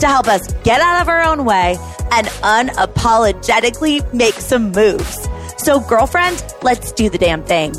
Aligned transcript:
to 0.00 0.06
help 0.06 0.28
us 0.28 0.52
get 0.64 0.80
out 0.80 1.02
of 1.02 1.08
our 1.08 1.22
own 1.22 1.44
way 1.44 1.76
and 2.12 2.26
unapologetically 2.26 4.12
make 4.12 4.34
some 4.34 4.72
moves. 4.72 5.28
So, 5.58 5.80
girlfriend, 5.80 6.42
let's 6.62 6.92
do 6.92 7.08
the 7.08 7.18
damn 7.18 7.42
thing. 7.44 7.74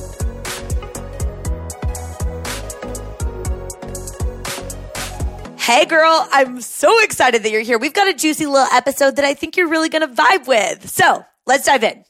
Hey 5.71 5.85
girl, 5.85 6.27
I'm 6.31 6.59
so 6.59 7.01
excited 7.01 7.43
that 7.43 7.51
you're 7.51 7.61
here. 7.61 7.77
We've 7.77 7.93
got 7.93 8.09
a 8.09 8.13
juicy 8.13 8.45
little 8.45 8.67
episode 8.73 9.15
that 9.15 9.23
I 9.23 9.35
think 9.35 9.55
you're 9.55 9.69
really 9.69 9.89
going 9.89 10.01
to 10.01 10.21
vibe 10.21 10.45
with. 10.45 10.89
So 10.89 11.23
let's 11.45 11.65
dive 11.65 11.83
in. 11.83 12.03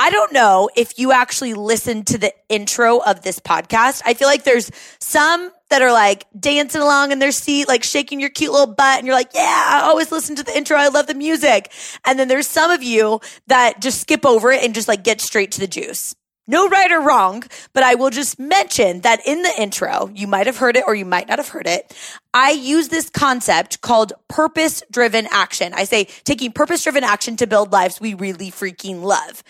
I 0.00 0.10
don't 0.10 0.32
know 0.32 0.70
if 0.76 0.96
you 0.96 1.10
actually 1.10 1.54
listened 1.54 2.06
to 2.06 2.18
the 2.18 2.32
intro 2.48 2.98
of 2.98 3.22
this 3.22 3.40
podcast. 3.40 4.00
I 4.06 4.14
feel 4.14 4.28
like 4.28 4.44
there's 4.44 4.70
some 5.00 5.50
that 5.70 5.82
are 5.82 5.90
like 5.90 6.24
dancing 6.38 6.80
along 6.80 7.10
in 7.10 7.18
their 7.18 7.32
seat, 7.32 7.66
like 7.66 7.82
shaking 7.82 8.20
your 8.20 8.30
cute 8.30 8.52
little 8.52 8.72
butt. 8.72 8.98
And 8.98 9.08
you're 9.08 9.16
like, 9.16 9.34
yeah, 9.34 9.64
I 9.68 9.80
always 9.82 10.12
listen 10.12 10.36
to 10.36 10.44
the 10.44 10.56
intro. 10.56 10.76
I 10.76 10.86
love 10.86 11.08
the 11.08 11.14
music. 11.14 11.72
And 12.04 12.16
then 12.16 12.28
there's 12.28 12.46
some 12.46 12.70
of 12.70 12.80
you 12.80 13.20
that 13.48 13.80
just 13.80 14.00
skip 14.00 14.24
over 14.24 14.52
it 14.52 14.62
and 14.62 14.72
just 14.72 14.86
like 14.86 15.02
get 15.02 15.20
straight 15.20 15.50
to 15.52 15.60
the 15.60 15.66
juice. 15.66 16.14
No 16.46 16.68
right 16.68 16.90
or 16.92 17.00
wrong, 17.00 17.42
but 17.74 17.82
I 17.82 17.96
will 17.96 18.08
just 18.08 18.38
mention 18.38 19.00
that 19.00 19.20
in 19.26 19.42
the 19.42 19.52
intro, 19.60 20.10
you 20.14 20.26
might 20.26 20.46
have 20.46 20.56
heard 20.56 20.76
it 20.76 20.84
or 20.86 20.94
you 20.94 21.04
might 21.04 21.28
not 21.28 21.38
have 21.38 21.48
heard 21.48 21.66
it. 21.66 21.94
I 22.32 22.52
use 22.52 22.88
this 22.88 23.10
concept 23.10 23.82
called 23.82 24.14
purpose 24.28 24.82
driven 24.90 25.26
action. 25.30 25.74
I 25.74 25.84
say 25.84 26.04
taking 26.24 26.52
purpose 26.52 26.84
driven 26.84 27.04
action 27.04 27.36
to 27.36 27.46
build 27.46 27.72
lives 27.72 28.00
we 28.00 28.14
really 28.14 28.50
freaking 28.50 29.02
love. 29.02 29.42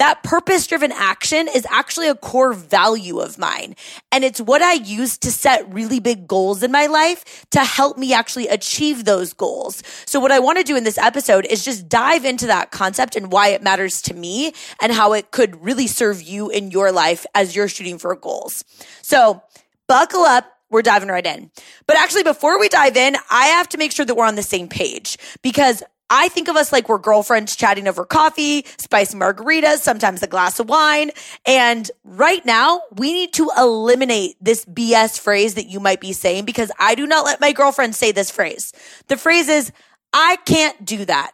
That 0.00 0.22
purpose 0.22 0.66
driven 0.66 0.92
action 0.92 1.46
is 1.46 1.66
actually 1.68 2.08
a 2.08 2.14
core 2.14 2.54
value 2.54 3.18
of 3.18 3.36
mine. 3.36 3.76
And 4.10 4.24
it's 4.24 4.40
what 4.40 4.62
I 4.62 4.72
use 4.72 5.18
to 5.18 5.30
set 5.30 5.70
really 5.70 6.00
big 6.00 6.26
goals 6.26 6.62
in 6.62 6.72
my 6.72 6.86
life 6.86 7.44
to 7.50 7.60
help 7.60 7.98
me 7.98 8.14
actually 8.14 8.48
achieve 8.48 9.04
those 9.04 9.34
goals. 9.34 9.82
So 10.06 10.18
what 10.18 10.32
I 10.32 10.38
want 10.38 10.56
to 10.56 10.64
do 10.64 10.74
in 10.74 10.84
this 10.84 10.96
episode 10.96 11.44
is 11.44 11.66
just 11.66 11.86
dive 11.86 12.24
into 12.24 12.46
that 12.46 12.70
concept 12.70 13.14
and 13.14 13.30
why 13.30 13.48
it 13.48 13.62
matters 13.62 14.00
to 14.02 14.14
me 14.14 14.54
and 14.80 14.90
how 14.90 15.12
it 15.12 15.32
could 15.32 15.62
really 15.62 15.86
serve 15.86 16.22
you 16.22 16.48
in 16.48 16.70
your 16.70 16.92
life 16.92 17.26
as 17.34 17.54
you're 17.54 17.68
shooting 17.68 17.98
for 17.98 18.16
goals. 18.16 18.64
So 19.02 19.42
buckle 19.86 20.22
up 20.22 20.50
we're 20.70 20.82
diving 20.82 21.08
right 21.08 21.26
in. 21.26 21.50
But 21.86 21.96
actually, 21.96 22.22
before 22.22 22.58
we 22.60 22.68
dive 22.68 22.96
in, 22.96 23.16
I 23.28 23.46
have 23.46 23.68
to 23.70 23.76
make 23.76 23.90
sure 23.90 24.06
that 24.06 24.14
we're 24.14 24.24
on 24.24 24.36
the 24.36 24.42
same 24.42 24.68
page 24.68 25.18
because 25.42 25.82
I 26.10 26.28
think 26.28 26.48
of 26.48 26.56
us 26.56 26.72
like 26.72 26.88
we're 26.88 26.98
girlfriends 26.98 27.56
chatting 27.56 27.86
over 27.88 28.04
coffee, 28.04 28.66
spicy 28.76 29.16
margaritas, 29.16 29.78
sometimes 29.78 30.22
a 30.22 30.26
glass 30.26 30.58
of 30.58 30.68
wine. 30.68 31.12
And 31.46 31.90
right 32.04 32.44
now, 32.44 32.82
we 32.96 33.12
need 33.12 33.32
to 33.34 33.48
eliminate 33.56 34.36
this 34.40 34.64
BS 34.64 35.18
phrase 35.18 35.54
that 35.54 35.68
you 35.68 35.80
might 35.80 36.00
be 36.00 36.12
saying 36.12 36.44
because 36.44 36.72
I 36.78 36.96
do 36.96 37.06
not 37.06 37.24
let 37.24 37.40
my 37.40 37.52
girlfriend 37.52 37.94
say 37.94 38.12
this 38.12 38.30
phrase. 38.30 38.72
The 39.06 39.16
phrase 39.16 39.48
is, 39.48 39.72
I 40.12 40.36
can't 40.44 40.84
do 40.84 41.04
that. 41.04 41.30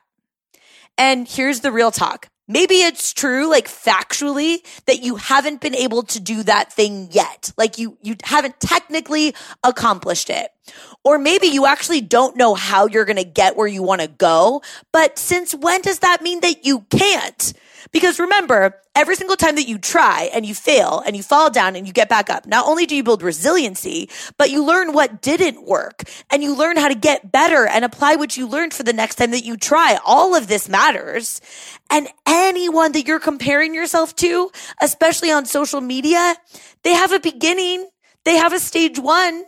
And 0.99 1.29
here's 1.29 1.61
the 1.61 1.73
real 1.73 1.91
talk. 1.91 2.29
Maybe 2.49 2.77
it's 2.77 3.13
true, 3.13 3.51
like 3.51 3.67
factually, 3.67 4.59
that 4.87 5.03
you 5.03 5.17
haven't 5.17 5.61
been 5.61 5.75
able 5.75 6.05
to 6.05 6.21
do 6.21 6.45
that 6.45 6.73
thing 6.73 7.09
yet. 7.11 7.53
Like 7.57 7.77
you, 7.77 7.99
you 8.03 8.15
haven't 8.23 8.61
technically 8.61 9.35
accomplished 9.65 10.31
it. 10.31 10.51
Or 11.03 11.19
maybe 11.19 11.49
you 11.49 11.67
actually 11.67 12.01
don't 12.01 12.37
know 12.37 12.55
how 12.55 12.87
you're 12.87 13.05
going 13.05 13.17
to 13.17 13.25
get 13.25 13.57
where 13.57 13.67
you 13.67 13.83
want 13.83 14.01
to 14.01 14.09
go. 14.09 14.63
But 14.93 15.19
since 15.19 15.55
when 15.55 15.81
does 15.81 15.99
that 16.01 16.23
mean 16.23 16.41
that 16.41 16.65
you 16.65 16.81
can't? 16.91 17.53
Because 17.93 18.19
remember, 18.19 18.81
every 18.95 19.17
single 19.17 19.37
time 19.37 19.57
that 19.57 19.69
you 19.69 19.79
try 19.79 20.31
and 20.33 20.45
you 20.45 20.55
fail 20.55 21.03
and 21.07 21.17
you 21.17 21.23
fall 21.23 21.51
down 21.51 21.77
and 21.77 21.87
you 21.87 21.93
get 21.93 22.09
back 22.09 22.31
up, 22.31 22.47
not 22.47 22.67
only 22.67 22.87
do 22.87 22.97
you 22.97 23.03
build 23.03 23.23
resiliency, 23.23 24.09
but 24.37 24.51
you 24.51 24.65
learn 24.65 24.93
what 24.93 25.23
didn't 25.23 25.67
work 25.67 26.03
and 26.31 26.43
you 26.43 26.55
learn 26.55 26.77
how 26.77 26.89
to 26.89 26.95
get 26.95 27.31
better 27.31 27.67
and 27.67 27.85
apply 27.85 28.17
what 28.17 28.37
you 28.37 28.47
learned 28.47 28.75
for 28.75 28.83
the 28.83 28.93
next 28.93 29.17
time 29.17 29.31
that 29.31 29.45
you 29.45 29.57
try. 29.57 29.99
All 30.05 30.35
of 30.35 30.49
this 30.49 30.69
matters. 30.69 31.41
And 31.91 32.09
anyone 32.27 32.93
that 32.93 33.07
you're 33.07 33.21
comparing 33.21 33.75
yourself 33.75 34.15
to, 34.17 34.51
especially 34.81 35.31
on 35.31 35.47
social 35.47 35.81
media, 35.81 36.35
they 36.83 36.93
have 36.93 37.13
a 37.13 37.21
beginning. 37.21 37.89
They 38.25 38.37
have 38.37 38.53
a 38.53 38.59
stage 38.59 38.99
one, 38.99 39.45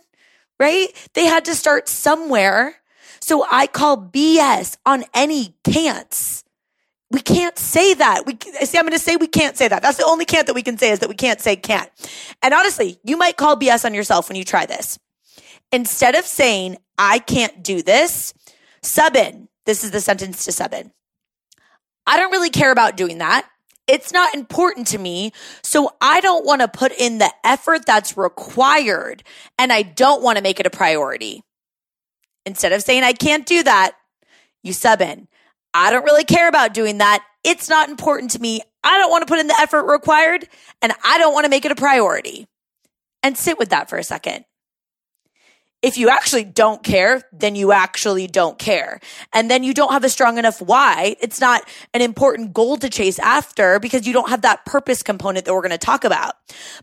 right? 0.60 0.88
They 1.15 1.25
had 1.25 1.44
to 1.47 1.55
start 1.55 1.88
somewhere. 1.88 2.76
So 3.20 3.44
I 3.50 3.66
call 3.66 3.97
BS 3.97 4.76
on 4.87 5.05
any 5.12 5.56
can'ts 5.65 6.44
we 7.10 7.20
can't 7.20 7.58
say 7.58 7.94
that. 7.94 8.26
We 8.26 8.38
see. 8.64 8.78
I'm 8.78 8.84
going 8.84 8.92
to 8.92 8.98
say 8.98 9.16
we 9.16 9.28
can't 9.28 9.56
say 9.56 9.69
that. 9.69 9.82
That's 9.82 9.96
the 9.96 10.04
only 10.04 10.24
can't 10.24 10.46
that 10.46 10.54
we 10.54 10.62
can 10.62 10.76
say 10.76 10.91
is 10.91 10.98
that 10.98 11.08
we 11.08 11.14
can't 11.14 11.41
say 11.41 11.56
can't. 11.56 11.91
And 12.42 12.52
honestly, 12.52 12.98
you 13.02 13.16
might 13.16 13.36
call 13.36 13.56
BS 13.56 13.84
on 13.84 13.94
yourself 13.94 14.28
when 14.28 14.36
you 14.36 14.44
try 14.44 14.66
this. 14.66 14.98
Instead 15.72 16.14
of 16.14 16.24
saying 16.24 16.76
I 16.98 17.19
can't 17.19 17.62
do 17.62 17.82
this, 17.82 18.34
sub 18.82 19.16
in. 19.16 19.48
This 19.64 19.84
is 19.84 19.91
the 19.91 20.00
sentence 20.00 20.44
to 20.44 20.52
sub 20.52 20.74
in. 20.74 20.92
I 22.06 22.16
don't 22.16 22.32
really 22.32 22.50
care 22.50 22.72
about 22.72 22.96
doing 22.96 23.19
that. 23.19 23.48
It's 23.86 24.12
not 24.12 24.34
important 24.34 24.86
to 24.88 24.98
me. 24.98 25.32
So 25.62 25.90
I 26.00 26.20
don't 26.20 26.44
want 26.44 26.60
to 26.60 26.69
put 26.69 26.92
in 26.92 27.19
the 27.19 27.32
effort 27.42 27.86
that's 27.86 28.16
required 28.16 29.22
and 29.58 29.72
I 29.72 29.82
don't 29.82 30.22
want 30.22 30.36
to 30.36 30.42
make 30.42 30.60
it 30.60 30.66
a 30.66 30.70
priority. 30.70 31.42
Instead 32.44 32.72
of 32.72 32.82
saying 32.82 33.02
I 33.02 33.12
can't 33.12 33.46
do 33.46 33.62
that, 33.62 33.92
you 34.62 34.72
sub 34.72 35.00
in. 35.00 35.28
I 35.78 35.91
don't 35.91 36.05
really 36.05 36.25
care 36.25 36.49
about 36.49 36.75
doing 36.75 36.99
that. 36.99 37.25
It's 37.44 37.69
not 37.69 37.89
important 37.89 38.33
to 38.33 38.41
me. 38.41 38.61
I 38.83 38.99
don't 38.99 39.11
want 39.11 39.27
to 39.27 39.31
put 39.31 39.39
in 39.39 39.47
the 39.47 39.59
effort 39.61 39.84
required 39.84 40.49
and 40.83 40.93
I 41.05 41.19
don't 41.19 41.33
want 41.33 41.44
to 41.44 41.50
make 41.50 41.65
it 41.65 41.72
a 41.72 41.77
priority. 41.77 42.47
And 43.22 43.37
sit 43.37 43.59
with 43.59 43.71
that 43.71 43.88
for 43.88 43.99
a 43.99 44.05
second. 44.05 44.44
If 45.81 45.97
you 45.97 46.09
actually 46.09 46.43
don't 46.43 46.83
care, 46.83 47.22
then 47.33 47.55
you 47.55 47.71
actually 47.71 48.27
don't 48.27 48.59
care. 48.59 48.99
And 49.33 49.49
then 49.49 49.62
you 49.62 49.72
don't 49.72 49.93
have 49.93 50.03
a 50.03 50.09
strong 50.09 50.37
enough 50.37 50.61
why. 50.61 51.15
It's 51.21 51.41
not 51.41 51.62
an 51.94 52.03
important 52.03 52.53
goal 52.53 52.77
to 52.78 52.91
chase 52.91 53.21
after 53.21 53.78
because 53.78 54.05
you 54.05 54.12
don't 54.12 54.28
have 54.28 54.43
that 54.43 54.67
purpose 54.67 55.05
component 55.05 55.44
that 55.44 55.55
we're 55.55 55.62
going 55.62 55.71
to 55.71 55.78
talk 55.78 56.03
about. 56.03 56.34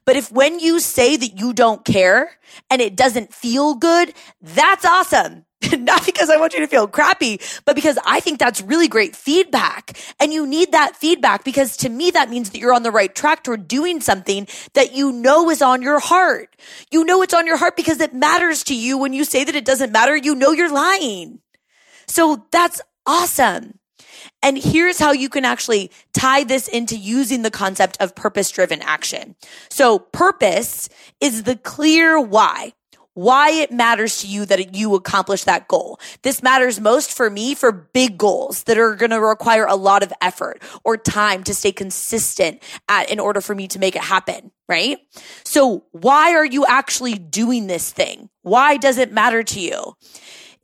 But 0.05 0.15
if 0.15 0.31
when 0.31 0.59
you 0.59 0.79
say 0.79 1.17
that 1.17 1.37
you 1.37 1.51
don't 1.51 1.83
care 1.83 2.37
and 2.69 2.81
it 2.81 2.95
doesn't 2.95 3.33
feel 3.33 3.75
good, 3.75 4.13
that's 4.41 4.85
awesome. 4.85 5.44
not 5.77 6.05
because 6.05 6.29
I 6.29 6.37
want 6.37 6.53
you 6.53 6.59
to 6.59 6.67
feel 6.67 6.87
crappy, 6.87 7.39
but 7.65 7.75
because 7.75 7.97
I 8.05 8.19
think 8.19 8.39
that's 8.39 8.61
really 8.61 8.87
great 8.87 9.15
feedback. 9.15 9.97
And 10.19 10.33
you 10.33 10.45
need 10.45 10.71
that 10.71 10.95
feedback 10.95 11.43
because 11.43 11.77
to 11.77 11.89
me, 11.89 12.11
that 12.11 12.29
means 12.29 12.49
that 12.49 12.59
you're 12.59 12.73
on 12.73 12.83
the 12.83 12.91
right 12.91 13.13
track 13.13 13.43
toward 13.43 13.67
doing 13.67 14.01
something 14.01 14.47
that 14.73 14.93
you 14.93 15.11
know 15.11 15.49
is 15.49 15.61
on 15.61 15.81
your 15.81 15.99
heart. 15.99 16.55
You 16.91 17.05
know 17.05 17.21
it's 17.21 17.33
on 17.33 17.47
your 17.47 17.57
heart 17.57 17.75
because 17.75 17.99
it 18.01 18.13
matters 18.13 18.63
to 18.65 18.75
you. 18.75 18.97
When 18.97 19.13
you 19.13 19.23
say 19.23 19.43
that 19.43 19.55
it 19.55 19.65
doesn't 19.65 19.91
matter, 19.91 20.15
you 20.15 20.35
know 20.35 20.51
you're 20.51 20.71
lying. 20.71 21.39
So 22.07 22.45
that's 22.51 22.81
awesome. 23.05 23.79
And 24.41 24.57
here's 24.57 24.99
how 24.99 25.11
you 25.11 25.29
can 25.29 25.45
actually 25.45 25.91
tie 26.13 26.43
this 26.43 26.67
into 26.67 26.95
using 26.95 27.41
the 27.41 27.51
concept 27.51 27.97
of 27.99 28.15
purpose 28.15 28.51
driven 28.51 28.81
action. 28.81 29.35
So 29.69 29.99
purpose 29.99 30.89
is 31.19 31.43
the 31.43 31.55
clear 31.55 32.19
why 32.19 32.73
why 33.15 33.49
it 33.49 33.71
matters 33.71 34.21
to 34.21 34.27
you 34.27 34.45
that 34.45 34.75
you 34.75 34.93
accomplish 34.93 35.45
that 35.45 35.67
goal. 35.67 35.99
This 36.21 36.43
matters 36.43 36.79
most 36.79 37.11
for 37.11 37.29
me 37.29 37.55
for 37.55 37.71
big 37.71 38.17
goals 38.17 38.63
that 38.63 38.77
are 38.77 38.93
going 38.93 39.09
to 39.09 39.19
require 39.19 39.65
a 39.65 39.75
lot 39.75 40.03
of 40.03 40.13
effort 40.21 40.61
or 40.83 40.97
time 40.97 41.43
to 41.45 41.55
stay 41.55 41.71
consistent 41.71 42.61
at 42.87 43.09
in 43.09 43.19
order 43.19 43.41
for 43.41 43.55
me 43.55 43.67
to 43.69 43.79
make 43.79 43.95
it 43.95 44.03
happen, 44.03 44.51
right? 44.67 44.99
So 45.43 45.85
why 45.91 46.35
are 46.35 46.45
you 46.45 46.65
actually 46.67 47.15
doing 47.15 47.67
this 47.67 47.91
thing? 47.91 48.29
Why 48.43 48.77
does 48.77 48.97
it 48.97 49.11
matter 49.11 49.43
to 49.43 49.59
you? 49.59 49.95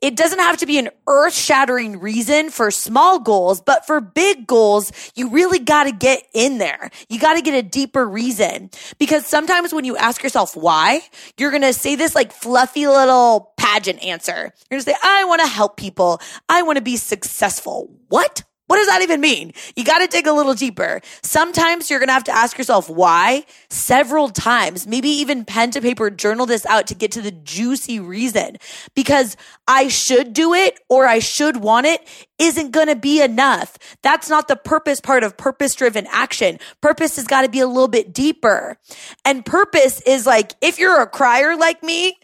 It 0.02 0.16
doesn't 0.16 0.40
have 0.40 0.58
to 0.58 0.66
be 0.66 0.80
an 0.80 0.90
earth 1.08 1.34
shattering 1.34 2.00
reason 2.00 2.50
for 2.50 2.72
small 2.72 3.20
goals, 3.20 3.62
but 3.62 3.86
for 3.86 4.02
big 4.02 4.48
goals, 4.48 4.92
you 5.16 5.30
really 5.30 5.60
got 5.60 5.84
to 5.84 5.92
get 5.92 6.24
in 6.34 6.58
there. 6.58 6.90
You 7.08 7.20
got 7.20 7.36
to 7.36 7.42
get 7.42 7.54
a 7.54 7.62
deeper 7.62 8.08
reason 8.08 8.72
because 8.98 9.26
sometimes 9.26 9.74
when 9.74 9.86
you 9.86 9.96
ask 9.98 10.24
yourself 10.24 10.56
why, 10.56 11.02
you're 11.38 11.52
going 11.52 11.62
to 11.62 11.74
say 11.74 11.96
this 11.96 12.16
like 12.16 12.32
fluffy 12.32 12.88
little 12.88 13.54
pageant 13.58 14.04
answer. 14.04 14.54
You're 14.70 14.80
going 14.80 14.82
to 14.82 14.92
say, 14.92 14.98
I 15.04 15.26
want 15.26 15.42
to 15.42 15.48
help 15.48 15.78
people. 15.78 16.20
I 16.50 16.64
want 16.64 16.78
to 16.78 16.84
be 16.84 16.98
successful. 16.98 17.90
What? 18.10 18.44
What 18.72 18.78
does 18.78 18.88
that 18.88 19.02
even 19.02 19.20
mean? 19.20 19.52
You 19.76 19.84
got 19.84 19.98
to 19.98 20.08
dig 20.08 20.28
a 20.28 20.32
little 20.32 20.54
deeper. 20.54 21.02
Sometimes 21.24 21.90
you're 21.90 22.00
going 22.00 22.08
to 22.08 22.14
have 22.14 22.24
to 22.24 22.32
ask 22.32 22.58
yourself 22.58 22.90
why 22.90 23.44
several 23.70 24.30
times, 24.30 24.88
maybe 24.88 25.10
even 25.10 25.44
pen 25.44 25.72
to 25.72 25.82
paper, 25.82 26.10
journal 26.10 26.46
this 26.46 26.66
out 26.66 26.88
to 26.88 26.96
get 26.96 27.12
to 27.12 27.22
the 27.22 27.32
juicy 27.32 28.00
reason. 28.00 28.56
Because 28.96 29.36
I 29.68 29.90
should 29.90 30.32
do 30.32 30.54
it 30.54 30.80
or 30.88 31.06
I 31.06 31.20
should 31.20 31.58
want 31.58 31.86
it 31.86 32.00
isn't 32.40 32.72
going 32.72 32.88
to 32.88 32.96
be 32.96 33.22
enough. 33.22 33.78
That's 34.04 34.30
not 34.30 34.48
the 34.48 34.56
purpose 34.56 35.02
part 35.02 35.26
of 35.26 35.36
purpose 35.36 35.76
driven 35.76 36.08
action. 36.10 36.58
Purpose 36.80 37.18
has 37.18 37.28
got 37.28 37.42
to 37.42 37.50
be 37.50 37.60
a 37.60 37.68
little 37.68 37.90
bit 37.90 38.14
deeper. 38.14 38.78
And 39.26 39.46
purpose 39.46 40.00
is 40.04 40.26
like, 40.26 40.54
if 40.62 40.80
you're 40.80 41.02
a 41.02 41.08
crier 41.08 41.58
like 41.58 41.84
me, 41.84 42.18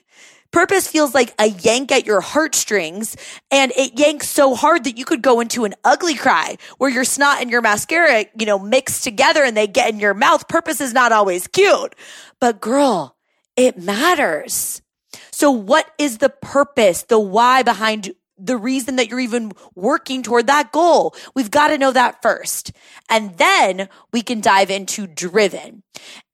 Purpose 0.57 0.87
feels 0.87 1.13
like 1.13 1.35
a 1.37 1.49
yank 1.49 1.91
at 1.91 2.07
your 2.07 2.19
heartstrings 2.19 3.15
and 3.51 3.71
it 3.77 3.99
yanks 3.99 4.27
so 4.27 4.55
hard 4.55 4.85
that 4.85 4.97
you 4.97 5.05
could 5.05 5.21
go 5.21 5.39
into 5.39 5.65
an 5.65 5.75
ugly 5.83 6.15
cry 6.15 6.57
where 6.79 6.89
your 6.89 7.03
snot 7.03 7.43
and 7.43 7.51
your 7.51 7.61
mascara, 7.61 8.25
you 8.35 8.47
know, 8.47 8.57
mix 8.57 9.01
together 9.01 9.43
and 9.43 9.55
they 9.55 9.67
get 9.67 9.93
in 9.93 9.99
your 9.99 10.15
mouth. 10.15 10.47
Purpose 10.47 10.81
is 10.81 10.93
not 10.93 11.11
always 11.11 11.45
cute, 11.45 11.93
but 12.41 12.59
girl, 12.59 13.15
it 13.55 13.77
matters. 13.77 14.81
So 15.29 15.51
what 15.51 15.91
is 15.99 16.17
the 16.17 16.29
purpose, 16.29 17.03
the 17.03 17.19
why 17.19 17.61
behind 17.61 18.15
the 18.37 18.57
reason 18.57 18.97
that 18.97 19.09
you're 19.09 19.19
even 19.19 19.51
working 19.75 20.23
toward 20.23 20.47
that 20.47 20.71
goal. 20.71 21.15
We've 21.35 21.51
got 21.51 21.69
to 21.69 21.77
know 21.77 21.91
that 21.91 22.21
first. 22.21 22.71
And 23.09 23.37
then 23.37 23.89
we 24.11 24.21
can 24.21 24.41
dive 24.41 24.69
into 24.69 25.07
driven. 25.07 25.83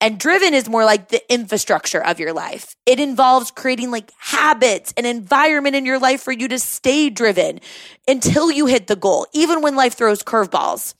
And 0.01 0.19
driven 0.19 0.53
is 0.53 0.67
more 0.67 0.85
like 0.85 1.09
the 1.09 1.21
infrastructure 1.31 2.03
of 2.03 2.19
your 2.19 2.33
life. 2.33 2.75
It 2.85 2.99
involves 2.99 3.51
creating 3.51 3.91
like 3.91 4.11
habits, 4.17 4.93
and 4.97 5.05
environment 5.05 5.75
in 5.75 5.85
your 5.85 5.99
life 5.99 6.21
for 6.21 6.31
you 6.31 6.47
to 6.49 6.59
stay 6.59 7.09
driven 7.09 7.59
until 8.07 8.51
you 8.51 8.65
hit 8.65 8.87
the 8.87 8.95
goal, 8.95 9.27
even 9.33 9.61
when 9.61 9.75
life 9.75 9.95
throws 9.95 10.23
curveballs. 10.23 10.93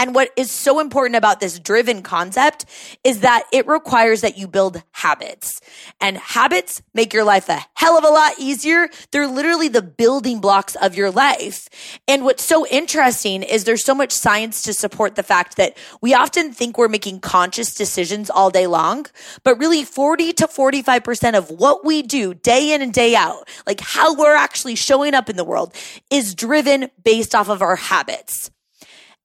And 0.00 0.14
what 0.14 0.30
is 0.34 0.50
so 0.50 0.80
important 0.80 1.16
about 1.16 1.40
this 1.40 1.58
driven 1.58 2.00
concept 2.02 2.64
is 3.04 3.20
that 3.20 3.44
it 3.52 3.66
requires 3.66 4.22
that 4.22 4.38
you 4.38 4.48
build 4.48 4.82
habits. 4.92 5.60
And 6.00 6.16
habits 6.16 6.80
make 6.94 7.12
your 7.12 7.24
life 7.24 7.50
a 7.50 7.60
hell 7.74 7.98
of 7.98 8.04
a 8.04 8.08
lot 8.08 8.32
easier. 8.38 8.88
They're 9.10 9.26
literally 9.26 9.68
the 9.68 9.82
building 9.82 10.40
blocks 10.40 10.74
of 10.76 10.96
your 10.96 11.10
life. 11.10 11.68
And 12.08 12.24
what's 12.24 12.42
so 12.42 12.66
interesting 12.68 13.42
is 13.42 13.64
there's 13.64 13.84
so 13.84 13.94
much 13.94 14.10
science 14.12 14.62
to 14.62 14.72
support 14.72 15.16
the 15.16 15.22
fact 15.22 15.58
that 15.58 15.76
we 16.00 16.14
often 16.14 16.54
think 16.54 16.78
we're 16.78 16.88
making 16.88 17.20
conscious 17.20 17.74
decisions 17.74 18.30
all 18.30 18.48
day 18.48 18.66
long, 18.66 19.04
but 19.44 19.58
really 19.58 19.84
40 19.84 20.32
to 20.32 20.46
45% 20.46 21.36
of 21.36 21.50
what 21.50 21.84
we 21.84 22.00
do 22.00 22.32
day 22.32 22.72
in 22.72 22.80
and 22.80 22.94
day 22.94 23.14
out, 23.14 23.46
like 23.66 23.80
how 23.80 24.14
we're 24.14 24.34
actually 24.34 24.76
showing 24.76 25.12
up 25.12 25.28
in 25.28 25.36
the 25.36 25.44
world 25.44 25.74
is 26.10 26.34
driven 26.34 26.88
based 27.04 27.34
off 27.34 27.50
of 27.50 27.60
our 27.60 27.76
habits. 27.76 28.50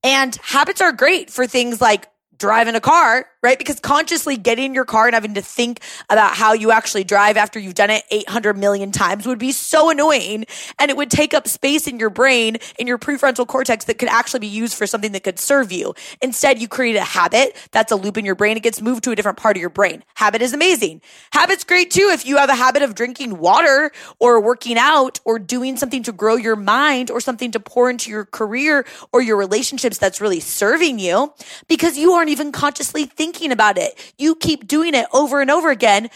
And 0.06 0.36
habits 0.44 0.81
are 0.81 0.92
great 0.92 1.31
for 1.31 1.48
things 1.48 1.81
like 1.81 2.06
driving 2.37 2.75
a 2.75 2.81
car, 2.81 3.25
right? 3.41 3.57
Because 3.57 3.79
consciously 3.79 4.37
getting 4.37 4.65
in 4.65 4.73
your 4.73 4.85
car 4.85 5.05
and 5.05 5.13
having 5.13 5.35
to 5.35 5.41
think 5.41 5.79
about 6.09 6.35
how 6.35 6.53
you 6.53 6.71
actually 6.71 7.03
drive 7.03 7.37
after 7.37 7.59
you've 7.59 7.75
done 7.75 7.89
it 7.89 8.03
800 8.11 8.57
million 8.57 8.91
times 8.91 9.25
would 9.25 9.39
be 9.39 9.51
so 9.51 9.89
annoying. 9.89 10.45
And 10.79 10.89
it 10.91 10.97
would 10.97 11.11
take 11.11 11.33
up 11.33 11.47
space 11.47 11.87
in 11.87 11.99
your 11.99 12.09
brain, 12.09 12.57
in 12.77 12.87
your 12.87 12.97
prefrontal 12.97 13.47
cortex 13.47 13.85
that 13.85 13.99
could 13.99 14.09
actually 14.09 14.41
be 14.41 14.47
used 14.47 14.77
for 14.77 14.87
something 14.87 15.11
that 15.11 15.23
could 15.23 15.39
serve 15.39 15.71
you. 15.71 15.93
Instead, 16.21 16.59
you 16.59 16.67
create 16.67 16.95
a 16.95 17.03
habit. 17.03 17.55
That's 17.71 17.91
a 17.91 17.95
loop 17.95 18.17
in 18.17 18.25
your 18.25 18.35
brain. 18.35 18.57
It 18.57 18.63
gets 18.63 18.81
moved 18.81 19.03
to 19.05 19.11
a 19.11 19.15
different 19.15 19.37
part 19.37 19.55
of 19.55 19.61
your 19.61 19.69
brain. 19.69 20.03
Habit 20.15 20.41
is 20.41 20.53
amazing. 20.53 21.01
Habit's 21.31 21.63
great 21.63 21.91
too. 21.91 22.09
If 22.11 22.25
you 22.25 22.37
have 22.37 22.49
a 22.49 22.55
habit 22.55 22.81
of 22.81 22.95
drinking 22.95 23.37
water 23.37 23.91
or 24.19 24.41
working 24.41 24.77
out 24.77 25.19
or 25.25 25.39
doing 25.39 25.77
something 25.77 26.03
to 26.03 26.11
grow 26.11 26.35
your 26.35 26.55
mind 26.55 27.11
or 27.11 27.19
something 27.21 27.51
to 27.51 27.59
pour 27.59 27.89
into 27.89 28.09
your 28.09 28.25
career 28.25 28.85
or 29.11 29.21
your 29.21 29.37
relationships 29.37 29.97
that's 29.97 30.21
really 30.21 30.39
serving 30.39 30.99
you 30.99 31.33
because 31.67 31.97
you 31.97 32.13
aren't 32.25 32.31
even 32.31 32.51
consciously 32.51 33.06
thinking 33.06 33.51
about 33.51 33.77
it. 33.77 34.13
You 34.18 34.33
keep 34.33 34.68
doing 34.68 34.95
it 34.95 35.06
over 35.13 35.42
and 35.42 35.51
over 35.51 35.69
again. 35.69 36.10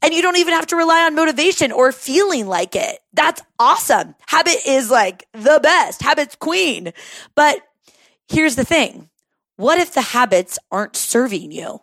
And 0.00 0.14
you 0.14 0.22
don't 0.22 0.38
even 0.38 0.54
have 0.54 0.66
to 0.68 0.76
rely 0.76 1.04
on 1.04 1.14
motivation 1.14 1.72
or 1.72 1.92
feeling 1.92 2.46
like 2.46 2.74
it. 2.74 3.00
That's 3.12 3.42
awesome. 3.58 4.14
Habit 4.26 4.56
is 4.66 4.90
like 4.90 5.26
the 5.34 5.60
best. 5.62 6.00
Habit's 6.00 6.36
queen. 6.36 6.94
But 7.34 7.60
here's 8.28 8.56
the 8.56 8.64
thing. 8.64 9.10
What 9.56 9.78
if 9.78 9.92
the 9.92 10.00
habits 10.00 10.58
aren't 10.70 10.96
serving 10.96 11.52
you? 11.52 11.82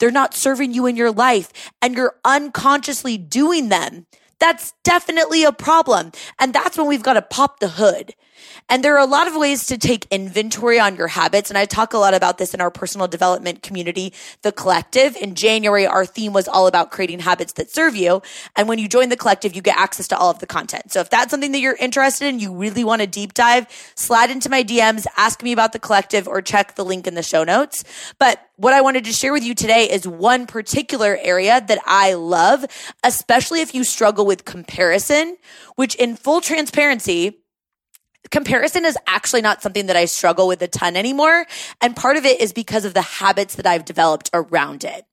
They're 0.00 0.10
not 0.10 0.34
serving 0.34 0.74
you 0.74 0.86
in 0.86 0.96
your 0.96 1.12
life 1.12 1.70
and 1.80 1.94
you're 1.94 2.16
unconsciously 2.24 3.16
doing 3.16 3.68
them. 3.68 4.06
That's 4.38 4.72
definitely 4.82 5.44
a 5.44 5.52
problem. 5.52 6.12
And 6.38 6.54
that's 6.54 6.76
when 6.76 6.86
we've 6.86 7.02
got 7.02 7.14
to 7.14 7.22
pop 7.22 7.60
the 7.60 7.68
hood. 7.68 8.14
And 8.68 8.82
there 8.82 8.94
are 8.94 9.04
a 9.04 9.06
lot 9.06 9.26
of 9.26 9.36
ways 9.36 9.66
to 9.66 9.78
take 9.78 10.06
inventory 10.06 10.78
on 10.80 10.96
your 10.96 11.08
habits. 11.08 11.50
And 11.50 11.58
I 11.58 11.66
talk 11.66 11.92
a 11.92 11.98
lot 11.98 12.14
about 12.14 12.38
this 12.38 12.54
in 12.54 12.60
our 12.60 12.70
personal 12.70 13.06
development 13.06 13.62
community, 13.62 14.12
The 14.42 14.52
Collective. 14.52 15.16
In 15.16 15.34
January, 15.34 15.86
our 15.86 16.06
theme 16.06 16.32
was 16.32 16.48
all 16.48 16.66
about 16.66 16.90
creating 16.90 17.20
habits 17.20 17.52
that 17.54 17.70
serve 17.70 17.94
you. 17.94 18.22
And 18.56 18.68
when 18.68 18.78
you 18.78 18.88
join 18.88 19.08
the 19.10 19.16
collective, 19.16 19.54
you 19.54 19.62
get 19.62 19.76
access 19.76 20.08
to 20.08 20.18
all 20.18 20.30
of 20.30 20.38
the 20.38 20.46
content. 20.46 20.92
So 20.92 21.00
if 21.00 21.10
that's 21.10 21.30
something 21.30 21.52
that 21.52 21.60
you're 21.60 21.76
interested 21.76 22.26
in, 22.26 22.38
you 22.38 22.54
really 22.54 22.84
want 22.84 23.02
to 23.02 23.06
deep 23.06 23.34
dive, 23.34 23.66
slide 23.94 24.30
into 24.30 24.48
my 24.48 24.64
DMs, 24.64 25.06
ask 25.16 25.42
me 25.42 25.52
about 25.52 25.72
the 25.72 25.78
collective 25.78 26.26
or 26.26 26.40
check 26.40 26.74
the 26.74 26.84
link 26.84 27.06
in 27.06 27.14
the 27.14 27.22
show 27.22 27.44
notes. 27.44 27.84
But 28.18 28.48
what 28.56 28.72
I 28.72 28.80
wanted 28.82 29.04
to 29.04 29.12
share 29.12 29.32
with 29.32 29.42
you 29.42 29.54
today 29.54 29.90
is 29.90 30.06
one 30.06 30.46
particular 30.46 31.18
area 31.20 31.60
that 31.66 31.78
I 31.86 32.14
love, 32.14 32.64
especially 33.02 33.60
if 33.60 33.74
you 33.74 33.82
struggle 33.82 34.26
with 34.26 34.44
comparison, 34.44 35.36
which 35.74 35.96
in 35.96 36.14
full 36.14 36.40
transparency, 36.40 37.40
comparison 38.30 38.84
is 38.84 38.96
actually 39.06 39.42
not 39.42 39.60
something 39.60 39.86
that 39.86 39.96
I 39.96 40.06
struggle 40.06 40.48
with 40.48 40.62
a 40.62 40.68
ton 40.68 40.96
anymore. 40.96 41.46
And 41.80 41.94
part 41.94 42.16
of 42.16 42.24
it 42.24 42.40
is 42.40 42.52
because 42.52 42.84
of 42.84 42.94
the 42.94 43.02
habits 43.02 43.56
that 43.56 43.66
I've 43.66 43.84
developed 43.84 44.30
around 44.32 44.84
it. 44.84 45.04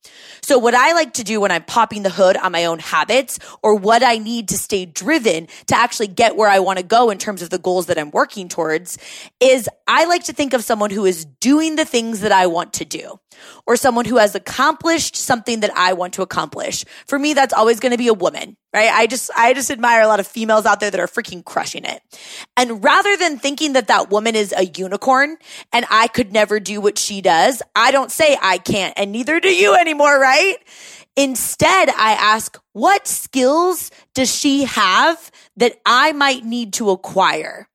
So 0.42 0.58
what 0.58 0.74
I 0.74 0.94
like 0.94 1.14
to 1.14 1.24
do 1.24 1.42
when 1.42 1.52
I'm 1.52 1.64
popping 1.64 2.04
the 2.04 2.10
hood 2.10 2.38
on 2.38 2.52
my 2.52 2.66
own 2.66 2.80
habits 2.80 3.40
or 3.64 3.76
what 3.76 4.04
I 4.04 4.18
need 4.18 4.50
to 4.50 4.58
stay 4.58 4.86
driven 4.86 5.48
to 5.68 5.76
actually 5.76 6.08
get 6.08 6.36
where 6.36 6.50
I 6.50 6.60
want 6.60 6.78
to 6.80 6.86
go 6.86 7.10
in 7.10 7.18
terms 7.18 7.42
of 7.42 7.50
the 7.50 7.60
goals 7.60 7.88
that 7.88 7.98
I'm 7.98 8.12
working 8.12 8.48
towards 8.48 8.98
is 9.40 9.68
I 9.88 10.06
like 10.06 10.26
to 10.26 10.34
think 10.34 10.54
of 10.54 10.64
someone 10.64 10.90
who 10.90 11.06
is 11.06 11.26
doing 11.26 11.76
the 11.76 11.86
things 11.86 12.22
that 12.22 12.32
I 12.32 12.48
want 12.48 12.74
to 12.74 12.86
do 12.86 13.20
or 13.66 13.76
someone 13.76 14.06
who 14.06 14.18
has 14.18 14.36
accomplished 14.36 15.16
something 15.16 15.62
that 15.62 15.72
I 15.76 15.94
want 15.94 16.14
to 16.14 16.22
accomplish. 16.22 16.86
For 17.08 17.18
me, 17.18 17.34
that's 17.34 17.54
always 17.54 17.80
going 17.80 17.92
to 17.92 17.98
be 17.98 18.08
a 18.08 18.14
woman, 18.14 18.58
right? 18.74 18.92
I 18.92 19.08
just, 19.08 19.32
I 19.36 19.54
just 19.54 19.72
admire 19.72 20.02
a 20.02 20.08
lot 20.08 20.20
of 20.20 20.28
females 20.28 20.66
out 20.66 20.80
there 20.80 20.92
that 20.92 21.00
are 21.00 21.08
freaking 21.08 21.44
crushing 21.44 21.86
it. 21.86 22.02
And 22.58 22.84
rather 22.84 23.16
than 23.18 23.40
thinking 23.40 23.74
that 23.74 23.88
that 23.88 24.10
woman 24.10 24.36
is 24.36 24.54
a 24.56 24.66
unicorn 24.66 25.38
and 25.72 25.86
I 25.90 26.08
could 26.08 26.32
never 26.32 26.60
do 26.60 26.82
what 26.82 26.98
she 26.98 27.22
does, 27.22 27.62
I 27.76 27.92
don't 27.92 28.12
say 28.12 28.38
I 28.42 28.58
can't 28.58 28.94
and 28.98 29.12
neither 29.12 29.40
do 29.40 29.50
you 29.54 29.76
anymore, 29.76 30.20
right? 30.20 30.58
Instead, 31.18 31.90
I 31.90 32.14
ask, 32.14 32.58
what 32.72 33.06
skills 33.06 33.92
does 34.14 34.34
she 34.34 34.64
have 34.64 35.32
that 35.58 35.76
I 35.86 36.14
might 36.14 36.46
need 36.46 36.74
to 36.74 36.90
acquire? 36.90 37.68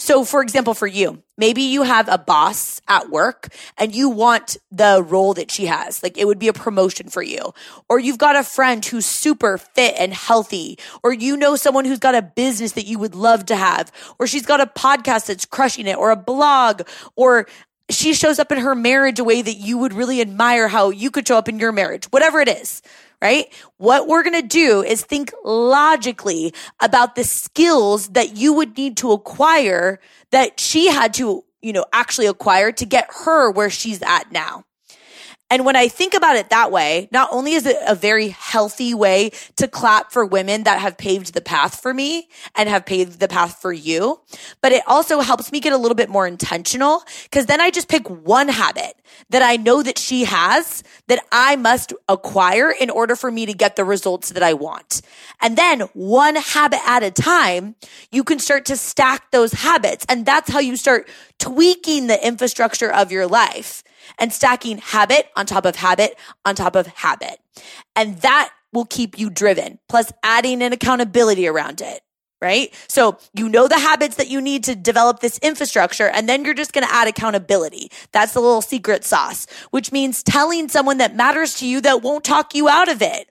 So, 0.00 0.24
for 0.24 0.42
example, 0.42 0.74
for 0.74 0.86
you, 0.86 1.22
maybe 1.36 1.62
you 1.62 1.82
have 1.82 2.08
a 2.08 2.18
boss 2.18 2.80
at 2.86 3.10
work 3.10 3.48
and 3.76 3.92
you 3.92 4.08
want 4.08 4.56
the 4.70 5.02
role 5.02 5.34
that 5.34 5.50
she 5.50 5.66
has. 5.66 6.02
Like 6.04 6.16
it 6.16 6.26
would 6.26 6.38
be 6.38 6.46
a 6.46 6.52
promotion 6.52 7.08
for 7.08 7.20
you. 7.20 7.52
Or 7.88 7.98
you've 7.98 8.18
got 8.18 8.36
a 8.36 8.44
friend 8.44 8.84
who's 8.84 9.06
super 9.06 9.58
fit 9.58 9.96
and 9.98 10.14
healthy. 10.14 10.78
Or 11.02 11.12
you 11.12 11.36
know 11.36 11.56
someone 11.56 11.84
who's 11.84 11.98
got 11.98 12.14
a 12.14 12.22
business 12.22 12.72
that 12.72 12.86
you 12.86 12.98
would 13.00 13.16
love 13.16 13.46
to 13.46 13.56
have. 13.56 13.90
Or 14.20 14.28
she's 14.28 14.46
got 14.46 14.60
a 14.60 14.66
podcast 14.66 15.26
that's 15.26 15.44
crushing 15.44 15.86
it 15.86 15.96
or 15.96 16.10
a 16.10 16.16
blog 16.16 16.82
or 17.16 17.46
she 17.90 18.12
shows 18.12 18.38
up 18.38 18.52
in 18.52 18.58
her 18.58 18.74
marriage 18.74 19.18
a 19.18 19.24
way 19.24 19.40
that 19.40 19.54
you 19.54 19.78
would 19.78 19.94
really 19.94 20.20
admire 20.20 20.68
how 20.68 20.90
you 20.90 21.10
could 21.10 21.26
show 21.26 21.38
up 21.38 21.48
in 21.48 21.58
your 21.58 21.72
marriage, 21.72 22.04
whatever 22.06 22.38
it 22.38 22.48
is 22.48 22.82
right? 23.20 23.46
What 23.76 24.06
we're 24.06 24.22
going 24.22 24.40
to 24.40 24.46
do 24.46 24.82
is 24.82 25.02
think 25.02 25.32
logically 25.44 26.54
about 26.80 27.14
the 27.14 27.24
skills 27.24 28.08
that 28.10 28.36
you 28.36 28.52
would 28.52 28.76
need 28.76 28.96
to 28.98 29.12
acquire 29.12 30.00
that 30.30 30.60
she 30.60 30.88
had 30.88 31.14
to, 31.14 31.44
you 31.62 31.72
know, 31.72 31.84
actually 31.92 32.26
acquire 32.26 32.72
to 32.72 32.86
get 32.86 33.08
her 33.24 33.50
where 33.50 33.70
she's 33.70 34.02
at 34.02 34.30
now. 34.30 34.64
And 35.50 35.64
when 35.64 35.76
I 35.76 35.88
think 35.88 36.12
about 36.12 36.36
it 36.36 36.50
that 36.50 36.70
way, 36.70 37.08
not 37.10 37.30
only 37.32 37.52
is 37.52 37.64
it 37.64 37.76
a 37.86 37.94
very 37.94 38.28
healthy 38.28 38.92
way 38.92 39.30
to 39.56 39.66
clap 39.66 40.12
for 40.12 40.26
women 40.26 40.64
that 40.64 40.78
have 40.78 40.98
paved 40.98 41.32
the 41.32 41.40
path 41.40 41.80
for 41.80 41.94
me 41.94 42.28
and 42.54 42.68
have 42.68 42.84
paved 42.84 43.18
the 43.18 43.28
path 43.28 43.60
for 43.60 43.72
you, 43.72 44.20
but 44.60 44.72
it 44.72 44.82
also 44.86 45.20
helps 45.20 45.50
me 45.50 45.60
get 45.60 45.72
a 45.72 45.78
little 45.78 45.94
bit 45.94 46.10
more 46.10 46.26
intentional 46.26 47.02
because 47.24 47.46
then 47.46 47.62
I 47.62 47.70
just 47.70 47.88
pick 47.88 48.08
one 48.08 48.48
habit 48.48 48.94
that 49.30 49.40
I 49.40 49.56
know 49.56 49.82
that 49.82 49.98
she 49.98 50.24
has 50.24 50.82
that 51.06 51.24
I 51.32 51.56
must 51.56 51.94
acquire 52.10 52.70
in 52.70 52.90
order 52.90 53.16
for 53.16 53.30
me 53.30 53.46
to 53.46 53.54
get 53.54 53.76
the 53.76 53.84
results 53.84 54.30
that 54.30 54.42
I 54.42 54.52
want. 54.52 55.00
And 55.40 55.56
then 55.56 55.80
one 55.94 56.36
habit 56.36 56.80
at 56.86 57.02
a 57.02 57.10
time, 57.10 57.74
you 58.12 58.22
can 58.22 58.38
start 58.38 58.66
to 58.66 58.76
stack 58.76 59.30
those 59.30 59.52
habits. 59.52 60.04
And 60.10 60.26
that's 60.26 60.50
how 60.50 60.58
you 60.58 60.76
start 60.76 61.08
tweaking 61.38 62.06
the 62.06 62.26
infrastructure 62.26 62.92
of 62.92 63.10
your 63.10 63.26
life 63.26 63.82
and 64.18 64.32
stacking 64.32 64.78
habit 64.78 65.28
on 65.36 65.46
top 65.46 65.64
of 65.66 65.76
habit 65.76 66.16
on 66.44 66.54
top 66.54 66.76
of 66.76 66.86
habit. 66.88 67.40
And 67.96 68.18
that 68.22 68.50
will 68.72 68.84
keep 68.84 69.18
you 69.18 69.30
driven, 69.30 69.78
plus 69.88 70.12
adding 70.22 70.62
an 70.62 70.72
accountability 70.72 71.48
around 71.48 71.80
it. 71.80 72.02
right? 72.40 72.72
So 72.88 73.18
you 73.34 73.48
know 73.48 73.66
the 73.68 73.78
habits 73.78 74.16
that 74.16 74.28
you 74.28 74.40
need 74.40 74.64
to 74.64 74.74
develop 74.76 75.20
this 75.20 75.38
infrastructure, 75.38 76.08
and 76.08 76.28
then 76.28 76.44
you're 76.44 76.54
just 76.54 76.72
going 76.72 76.86
to 76.86 76.92
add 76.92 77.08
accountability. 77.08 77.90
That's 78.12 78.32
the 78.32 78.40
little 78.40 78.62
secret 78.62 79.04
sauce, 79.04 79.46
which 79.70 79.90
means 79.92 80.22
telling 80.22 80.68
someone 80.68 80.98
that 80.98 81.16
matters 81.16 81.54
to 81.54 81.66
you 81.66 81.80
that 81.80 82.02
won't 82.02 82.24
talk 82.24 82.54
you 82.54 82.68
out 82.68 82.88
of 82.88 83.02
it. 83.02 83.28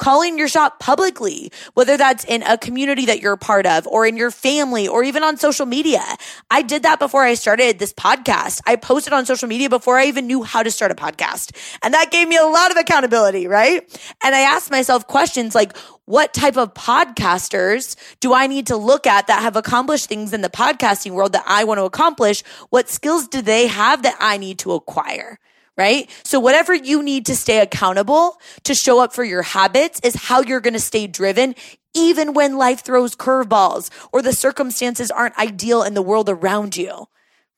Calling 0.00 0.38
your 0.38 0.48
shot 0.48 0.80
publicly, 0.80 1.52
whether 1.74 1.98
that's 1.98 2.24
in 2.24 2.42
a 2.42 2.56
community 2.56 3.04
that 3.04 3.20
you're 3.20 3.34
a 3.34 3.38
part 3.38 3.66
of 3.66 3.86
or 3.86 4.06
in 4.06 4.16
your 4.16 4.30
family 4.30 4.88
or 4.88 5.04
even 5.04 5.22
on 5.22 5.36
social 5.36 5.66
media. 5.66 6.02
I 6.50 6.62
did 6.62 6.84
that 6.84 6.98
before 6.98 7.22
I 7.22 7.34
started 7.34 7.78
this 7.78 7.92
podcast. 7.92 8.62
I 8.66 8.76
posted 8.76 9.12
on 9.12 9.26
social 9.26 9.46
media 9.46 9.68
before 9.68 9.98
I 9.98 10.06
even 10.06 10.26
knew 10.26 10.42
how 10.42 10.62
to 10.62 10.70
start 10.70 10.90
a 10.90 10.94
podcast. 10.94 11.54
And 11.82 11.92
that 11.92 12.10
gave 12.10 12.26
me 12.28 12.38
a 12.38 12.46
lot 12.46 12.70
of 12.70 12.78
accountability, 12.78 13.46
right? 13.46 13.82
And 14.24 14.34
I 14.34 14.40
asked 14.40 14.70
myself 14.70 15.06
questions 15.06 15.54
like, 15.54 15.76
what 16.06 16.32
type 16.32 16.56
of 16.56 16.72
podcasters 16.72 17.94
do 18.20 18.32
I 18.32 18.46
need 18.46 18.68
to 18.68 18.78
look 18.78 19.06
at 19.06 19.26
that 19.26 19.42
have 19.42 19.54
accomplished 19.54 20.08
things 20.08 20.32
in 20.32 20.40
the 20.40 20.48
podcasting 20.48 21.12
world 21.12 21.34
that 21.34 21.44
I 21.46 21.64
want 21.64 21.76
to 21.76 21.84
accomplish? 21.84 22.42
What 22.70 22.88
skills 22.88 23.28
do 23.28 23.42
they 23.42 23.66
have 23.66 24.02
that 24.04 24.16
I 24.18 24.38
need 24.38 24.60
to 24.60 24.72
acquire? 24.72 25.38
Right? 25.76 26.10
So 26.24 26.40
whatever 26.40 26.74
you 26.74 27.02
need 27.02 27.26
to 27.26 27.36
stay 27.36 27.60
accountable 27.60 28.38
to 28.64 28.74
show 28.74 29.00
up 29.00 29.14
for 29.14 29.24
your 29.24 29.42
habits 29.42 30.00
is 30.02 30.14
how 30.14 30.42
you're 30.42 30.60
going 30.60 30.74
to 30.74 30.80
stay 30.80 31.06
driven 31.06 31.54
even 31.94 32.34
when 32.34 32.58
life 32.58 32.84
throws 32.84 33.16
curveballs 33.16 33.90
or 34.12 34.20
the 34.20 34.32
circumstances 34.32 35.10
aren't 35.10 35.38
ideal 35.38 35.82
in 35.82 35.94
the 35.94 36.02
world 36.02 36.28
around 36.28 36.76
you. 36.76 37.06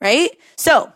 Right? 0.00 0.30
So 0.56 0.92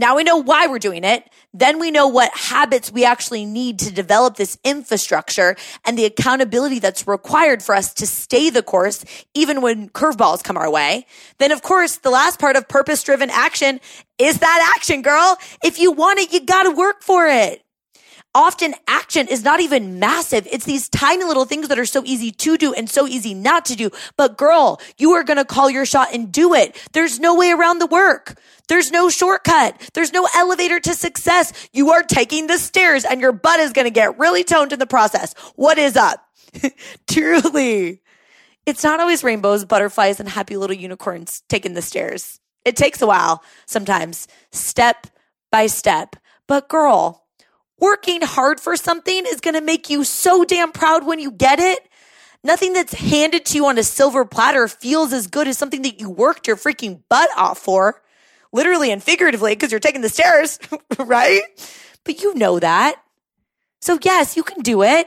now 0.00 0.16
we 0.16 0.24
know 0.24 0.38
why 0.38 0.66
we're 0.66 0.78
doing 0.78 1.04
it. 1.04 1.28
Then 1.52 1.78
we 1.78 1.90
know 1.90 2.08
what 2.08 2.32
habits 2.34 2.90
we 2.90 3.04
actually 3.04 3.44
need 3.44 3.78
to 3.80 3.92
develop 3.92 4.36
this 4.36 4.58
infrastructure 4.64 5.56
and 5.84 5.98
the 5.98 6.04
accountability 6.04 6.78
that's 6.78 7.06
required 7.06 7.62
for 7.62 7.74
us 7.74 7.92
to 7.94 8.06
stay 8.06 8.50
the 8.50 8.62
course, 8.62 9.04
even 9.34 9.60
when 9.60 9.88
curveballs 9.90 10.42
come 10.42 10.56
our 10.56 10.70
way. 10.70 11.06
Then, 11.38 11.52
of 11.52 11.62
course, 11.62 11.98
the 11.98 12.10
last 12.10 12.40
part 12.40 12.56
of 12.56 12.68
purpose 12.68 13.02
driven 13.02 13.30
action 13.30 13.80
is 14.18 14.38
that 14.38 14.74
action, 14.76 15.02
girl. 15.02 15.36
If 15.62 15.78
you 15.78 15.92
want 15.92 16.18
it, 16.18 16.32
you 16.32 16.40
gotta 16.40 16.70
work 16.70 17.02
for 17.02 17.26
it 17.26 17.62
often 18.34 18.74
action 18.86 19.26
is 19.28 19.42
not 19.44 19.60
even 19.60 19.98
massive. 19.98 20.46
It's 20.50 20.64
these 20.64 20.88
tiny 20.88 21.24
little 21.24 21.44
things 21.44 21.68
that 21.68 21.78
are 21.78 21.86
so 21.86 22.02
easy 22.04 22.30
to 22.30 22.56
do 22.56 22.72
and 22.72 22.88
so 22.88 23.06
easy 23.06 23.34
not 23.34 23.64
to 23.66 23.76
do. 23.76 23.90
But 24.16 24.36
girl, 24.36 24.80
you 24.98 25.12
are 25.12 25.24
going 25.24 25.36
to 25.38 25.44
call 25.44 25.70
your 25.70 25.86
shot 25.86 26.14
and 26.14 26.30
do 26.30 26.54
it. 26.54 26.76
There's 26.92 27.18
no 27.18 27.34
way 27.34 27.50
around 27.50 27.78
the 27.78 27.86
work. 27.86 28.38
There's 28.68 28.92
no 28.92 29.10
shortcut. 29.10 29.90
There's 29.94 30.12
no 30.12 30.28
elevator 30.36 30.78
to 30.80 30.94
success. 30.94 31.52
You 31.72 31.90
are 31.90 32.02
taking 32.02 32.46
the 32.46 32.58
stairs 32.58 33.04
and 33.04 33.20
your 33.20 33.32
butt 33.32 33.60
is 33.60 33.72
going 33.72 33.86
to 33.86 33.90
get 33.90 34.18
really 34.18 34.44
toned 34.44 34.72
in 34.72 34.78
the 34.78 34.86
process. 34.86 35.34
What 35.56 35.78
is 35.78 35.96
up? 35.96 36.24
Truly. 37.08 38.00
It's 38.66 38.84
not 38.84 39.00
always 39.00 39.24
rainbows, 39.24 39.64
butterflies, 39.64 40.20
and 40.20 40.28
happy 40.28 40.56
little 40.56 40.76
unicorns 40.76 41.42
taking 41.48 41.74
the 41.74 41.82
stairs. 41.82 42.38
It 42.64 42.76
takes 42.76 43.00
a 43.02 43.06
while 43.06 43.42
sometimes, 43.66 44.28
step 44.52 45.06
by 45.50 45.66
step. 45.66 46.14
But 46.46 46.68
girl, 46.68 47.19
working 47.80 48.22
hard 48.22 48.60
for 48.60 48.76
something 48.76 49.24
is 49.26 49.40
going 49.40 49.54
to 49.54 49.60
make 49.60 49.90
you 49.90 50.04
so 50.04 50.44
damn 50.44 50.72
proud 50.72 51.06
when 51.06 51.18
you 51.18 51.30
get 51.30 51.58
it. 51.58 51.80
Nothing 52.44 52.72
that's 52.72 52.94
handed 52.94 53.44
to 53.46 53.56
you 53.56 53.66
on 53.66 53.78
a 53.78 53.82
silver 53.82 54.24
platter 54.24 54.68
feels 54.68 55.12
as 55.12 55.26
good 55.26 55.48
as 55.48 55.58
something 55.58 55.82
that 55.82 56.00
you 56.00 56.08
worked 56.08 56.46
your 56.46 56.56
freaking 56.56 57.02
butt 57.08 57.28
off 57.36 57.58
for, 57.58 58.00
literally 58.52 58.90
and 58.90 59.02
figuratively, 59.02 59.52
because 59.52 59.70
you're 59.70 59.80
taking 59.80 60.00
the 60.00 60.08
stairs, 60.08 60.58
right? 60.98 61.42
But 62.04 62.22
you 62.22 62.34
know 62.34 62.58
that. 62.58 62.96
So 63.80 63.98
yes, 64.02 64.36
you 64.36 64.42
can 64.42 64.62
do 64.62 64.82
it. 64.82 65.06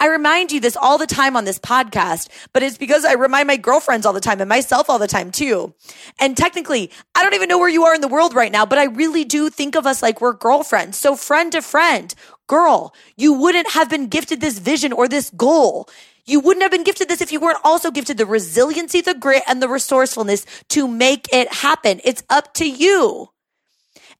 I 0.00 0.08
remind 0.08 0.52
you 0.52 0.60
this 0.60 0.76
all 0.76 0.98
the 0.98 1.06
time 1.06 1.36
on 1.36 1.44
this 1.44 1.58
podcast, 1.58 2.28
but 2.52 2.62
it's 2.62 2.76
because 2.76 3.04
I 3.04 3.14
remind 3.14 3.46
my 3.46 3.56
girlfriends 3.56 4.04
all 4.04 4.12
the 4.12 4.20
time 4.20 4.40
and 4.40 4.48
myself 4.48 4.90
all 4.90 4.98
the 4.98 5.06
time 5.06 5.30
too. 5.30 5.72
And 6.20 6.36
technically, 6.36 6.90
I 7.14 7.22
don't 7.22 7.34
even 7.34 7.48
know 7.48 7.58
where 7.58 7.68
you 7.68 7.84
are 7.84 7.94
in 7.94 8.00
the 8.00 8.08
world 8.08 8.34
right 8.34 8.52
now, 8.52 8.66
but 8.66 8.78
I 8.78 8.84
really 8.84 9.24
do 9.24 9.48
think 9.50 9.76
of 9.76 9.86
us 9.86 10.02
like 10.02 10.20
we're 10.20 10.34
girlfriends. 10.34 10.98
So 10.98 11.16
friend 11.16 11.52
to 11.52 11.62
friend, 11.62 12.14
girl, 12.48 12.94
you 13.16 13.32
wouldn't 13.32 13.70
have 13.70 13.88
been 13.88 14.08
gifted 14.08 14.40
this 14.40 14.58
vision 14.58 14.92
or 14.92 15.08
this 15.08 15.30
goal. 15.30 15.88
You 16.26 16.40
wouldn't 16.40 16.62
have 16.62 16.72
been 16.72 16.84
gifted 16.84 17.08
this 17.08 17.20
if 17.20 17.32
you 17.32 17.40
weren't 17.40 17.58
also 17.64 17.90
gifted 17.90 18.18
the 18.18 18.26
resiliency, 18.26 19.00
the 19.00 19.14
grit, 19.14 19.42
and 19.46 19.62
the 19.62 19.68
resourcefulness 19.68 20.44
to 20.70 20.88
make 20.88 21.28
it 21.32 21.52
happen. 21.52 22.00
It's 22.02 22.22
up 22.28 22.52
to 22.54 22.68
you. 22.68 23.30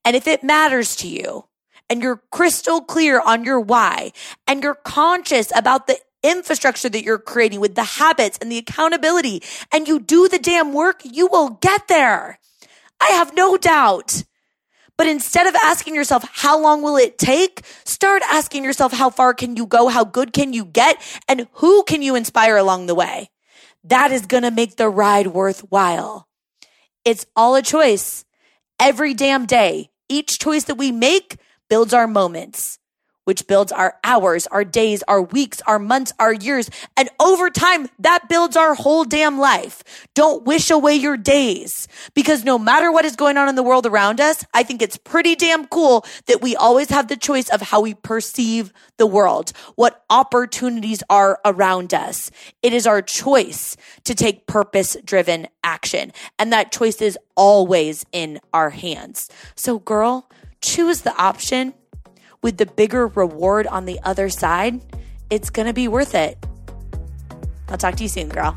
And 0.05 0.15
if 0.15 0.27
it 0.27 0.45
matters 0.45 0.97
to 0.97 1.09
you, 1.09 1.47
and 1.89 2.03
you're 2.03 2.23
crystal 2.31 2.81
clear 2.81 3.21
on 3.21 3.45
your 3.45 3.61
why 3.61 4.13
and 4.47 4.63
you're 4.63 4.75
conscious 4.75 5.53
about 5.57 5.87
the 5.87 5.99
infrastructure 6.23 6.89
that 6.89 7.05
you're 7.05 7.19
creating 7.19 7.61
with 7.61 7.75
the 7.75 7.85
habits 7.85 8.39
and 8.41 8.51
the 8.51 8.59
accountability 8.59 9.43
and 9.73 9.87
you 9.87 10.01
do 10.01 10.29
the 10.29 10.39
damn 10.39 10.73
work, 10.73 11.03
you 11.05 11.27
will 11.27 11.51
get 11.61 11.87
there. 11.89 12.39
I 13.01 13.09
have 13.13 13.35
no 13.35 13.57
doubt. 13.57 14.25
But 14.97 15.09
instead 15.09 15.47
of 15.47 15.55
asking 15.57 15.95
yourself, 15.95 16.25
how 16.33 16.59
long 16.59 16.81
will 16.81 16.97
it 16.97 17.19
take? 17.19 17.63
Start 17.85 18.23
asking 18.31 18.65
yourself, 18.65 18.93
how 18.93 19.11
far 19.11 19.35
can 19.35 19.57
you 19.57 19.67
go? 19.67 19.89
How 19.89 20.05
good 20.05 20.33
can 20.33 20.53
you 20.53 20.65
get? 20.65 21.01
And 21.29 21.49
who 21.55 21.83
can 21.83 22.01
you 22.01 22.15
inspire 22.15 22.57
along 22.57 22.87
the 22.87 22.95
way? 22.95 23.31
That 23.83 24.13
is 24.13 24.27
going 24.27 24.45
to 24.45 24.51
make 24.51 24.77
the 24.77 24.89
ride 24.89 25.29
worthwhile. 25.29 26.29
It's 27.05 27.27
all 27.35 27.57
a 27.57 27.63
choice 27.63 28.25
every 28.79 29.15
damn 29.15 29.47
day. 29.47 29.91
Each 30.09 30.39
choice 30.39 30.65
that 30.65 30.77
we 30.77 30.93
make 30.93 31.39
builds 31.69 31.95
our 31.95 32.07
moments, 32.07 32.79
which 33.25 33.47
builds 33.47 33.73
our 33.73 33.97
hours, 34.05 34.47
our 34.49 34.65
days, 34.65 35.03
our 35.09 35.23
weeks, 35.23 35.63
our 35.67 35.79
months, 35.79 36.13
our 36.19 36.33
years. 36.33 36.71
And 36.97 37.09
over 37.19 37.51
time, 37.51 37.89
that 37.99 38.29
builds 38.29 38.57
our 38.57 38.75
whole 38.75 39.05
damn 39.05 39.39
life. 39.39 39.83
Don't 40.15 40.45
wish 40.45 40.71
away 40.71 40.95
your 40.95 41.17
days 41.17 41.89
because 42.15 42.45
no 42.45 42.59
matter 42.59 42.93
what 42.93 43.05
is 43.05 43.17
going 43.17 43.37
on 43.37 43.49
in 43.49 43.55
the 43.55 43.63
world 43.63 43.87
around 43.87 44.21
us, 44.21 44.45
I 44.53 44.63
think 44.63 44.83
it's 44.83 44.99
pretty 44.99 45.35
damn 45.37 45.67
cool 45.67 46.05
that 46.27 46.43
we 46.43 46.55
always 46.55 46.91
have 46.91 47.09
the 47.09 47.17
choice 47.17 47.49
of 47.49 47.63
how 47.63 47.81
we 47.81 47.95
perceive 47.95 48.73
the 48.99 49.07
world, 49.07 49.53
what 49.75 50.05
opportunities 50.11 51.03
are 51.09 51.41
around 51.45 51.95
us. 51.95 52.31
It 52.63 52.73
is 52.73 52.87
our 52.87 53.03
choice 53.03 53.77
to 54.05 54.15
take 54.15 54.47
purpose 54.47 54.97
driven 55.05 55.49
action. 55.63 56.13
And 56.39 56.53
that 56.53 56.73
choice 56.73 57.01
is 57.01 57.19
always 57.37 58.05
in 58.13 58.39
our 58.53 58.71
hands. 58.71 59.31
So 59.57 59.79
girl, 59.79 60.29
choose 60.65 61.03
the 61.03 61.15
option 61.17 61.75
with 62.43 62.57
the 62.57 62.67
bigger 62.67 63.07
reward 63.09 63.67
on 63.67 63.85
the 63.85 64.01
other 64.03 64.29
side, 64.29 64.81
it's 65.31 65.51
going 65.51 65.67
to 65.67 65.73
be 65.73 65.89
worth 65.89 66.15
it. 66.15 66.39
I'll 67.69 67.79
talk 67.79 67.97
to 67.97 68.03
you 68.03 68.09
soon, 68.09 68.29
girl. 68.29 68.57